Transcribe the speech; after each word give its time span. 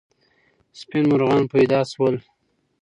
سپین 0.79 1.03
مرغان 1.11 1.43
پیدا 1.53 1.79
سول. 1.91 2.15